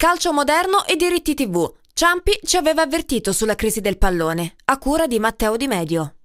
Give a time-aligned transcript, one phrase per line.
[0.00, 1.74] Calcio moderno e diritti TV.
[1.92, 6.17] Ciampi ci aveva avvertito sulla crisi del pallone, a cura di Matteo Di Medio.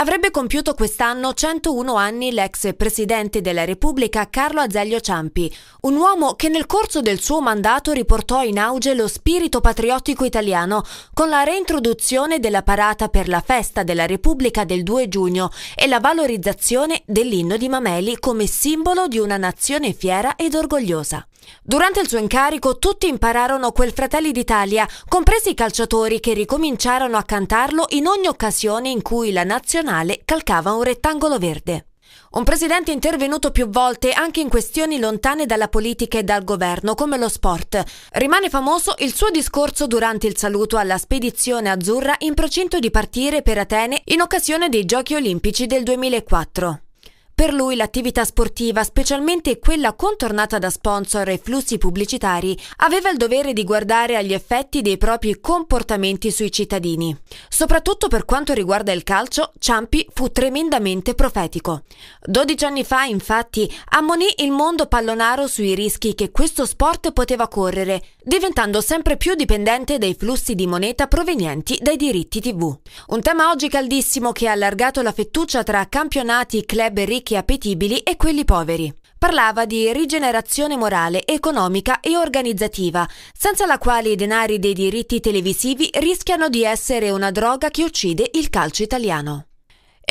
[0.00, 6.48] Avrebbe compiuto quest'anno 101 anni l'ex presidente della Repubblica Carlo Azeglio Ciampi, un uomo che
[6.48, 12.38] nel corso del suo mandato riportò in auge lo spirito patriottico italiano con la reintroduzione
[12.38, 17.68] della parata per la festa della Repubblica del 2 giugno e la valorizzazione dell'inno di
[17.68, 21.26] Mameli come simbolo di una nazione fiera ed orgogliosa.
[21.62, 27.22] Durante il suo incarico tutti impararono quel Fratelli d'Italia, compresi i calciatori che ricominciarono a
[27.22, 29.86] cantarlo in ogni occasione in cui la nazionale
[30.24, 31.86] calcava un rettangolo verde.
[32.30, 37.16] Un presidente intervenuto più volte anche in questioni lontane dalla politica e dal governo, come
[37.16, 37.82] lo sport.
[38.12, 43.42] Rimane famoso il suo discorso durante il saluto alla spedizione azzurra in procinto di partire
[43.42, 46.87] per Atene in occasione dei Giochi olimpici del 2004.
[47.38, 53.52] Per lui l'attività sportiva, specialmente quella contornata da sponsor e flussi pubblicitari, aveva il dovere
[53.52, 57.16] di guardare agli effetti dei propri comportamenti sui cittadini.
[57.48, 61.82] Soprattutto per quanto riguarda il calcio, Ciampi fu tremendamente profetico.
[62.20, 68.02] Dodici anni fa, infatti, ammonì il mondo pallonaro sui rischi che questo sport poteva correre,
[68.24, 72.76] diventando sempre più dipendente dai flussi di moneta provenienti dai diritti TV.
[73.06, 77.98] Un tema oggi caldissimo che ha allargato la fettuccia tra campionati, club ricchi ricchi appetibili
[77.98, 78.92] e quelli poveri.
[79.18, 85.90] Parlava di rigenerazione morale, economica e organizzativa, senza la quale i denari dei diritti televisivi
[85.94, 89.44] rischiano di essere una droga che uccide il calcio italiano.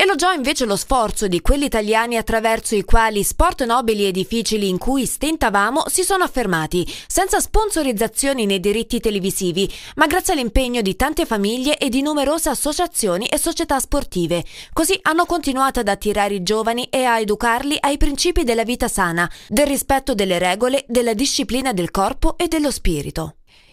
[0.00, 4.78] Elogiò invece lo sforzo di quelli italiani attraverso i quali sport nobili e difficili in
[4.78, 11.26] cui stentavamo si sono affermati, senza sponsorizzazioni nei diritti televisivi, ma grazie all'impegno di tante
[11.26, 14.44] famiglie e di numerose associazioni e società sportive.
[14.72, 19.28] Così hanno continuato ad attirare i giovani e a educarli ai principi della vita sana,
[19.48, 23.32] del rispetto delle regole, della disciplina del corpo e dello spirito.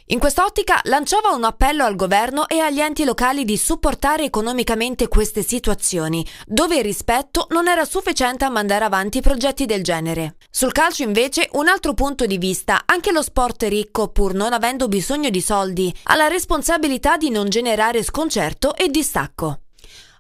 [0.09, 5.41] In quest'ottica lanciava un appello al governo e agli enti locali di supportare economicamente queste
[5.41, 10.35] situazioni, dove il rispetto non era sufficiente a mandare avanti progetti del genere.
[10.47, 14.88] Sul calcio invece un altro punto di vista, anche lo sport ricco, pur non avendo
[14.88, 19.61] bisogno di soldi, ha la responsabilità di non generare sconcerto e distacco.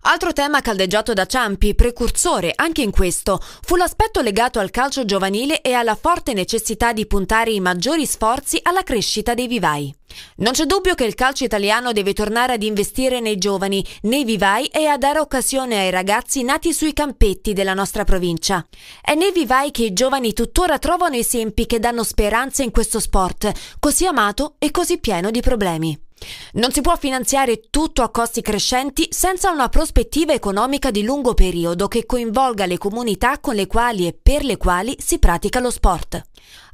[0.07, 5.61] Altro tema caldeggiato da Ciampi, precursore anche in questo, fu l'aspetto legato al calcio giovanile
[5.61, 9.91] e alla forte necessità di puntare i maggiori sforzi alla crescita dei vivai.
[10.37, 14.67] Non c'è dubbio che il calcio italiano deve tornare ad investire nei giovani, nei vivai
[14.67, 18.63] e a dare occasione ai ragazzi nati sui campetti della nostra provincia.
[19.01, 23.51] È nei vivai che i giovani tuttora trovano esempi che danno speranza in questo sport,
[23.79, 26.04] così amato e così pieno di problemi.
[26.53, 31.87] Non si può finanziare tutto a costi crescenti senza una prospettiva economica di lungo periodo
[31.87, 36.21] che coinvolga le comunità con le quali e per le quali si pratica lo sport.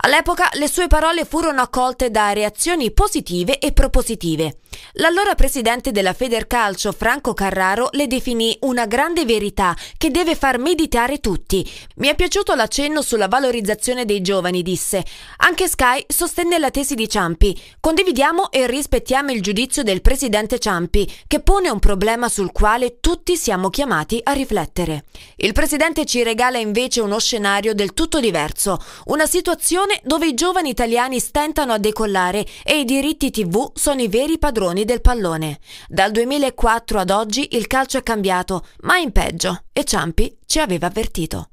[0.03, 4.60] All'epoca le sue parole furono accolte da reazioni positive e propositive.
[4.95, 11.19] L'allora presidente della Federcalcio, Franco Carraro, le definì una grande verità che deve far meditare
[11.19, 11.67] tutti.
[11.95, 15.03] Mi è piaciuto l'accenno sulla valorizzazione dei giovani, disse.
[15.37, 17.57] Anche Sky sostenne la tesi di Ciampi.
[17.79, 23.37] Condividiamo e rispettiamo il giudizio del presidente Ciampi, che pone un problema sul quale tutti
[23.37, 25.05] siamo chiamati a riflettere.
[25.37, 30.69] Il presidente ci regala invece uno scenario del tutto diverso, una situazione dove i giovani
[30.69, 35.59] italiani stentano a decollare e i diritti TV sono i veri padroni del pallone.
[35.87, 40.85] Dal 2004 ad oggi il calcio è cambiato, ma in peggio, e Ciampi ci aveva
[40.85, 41.50] avvertito.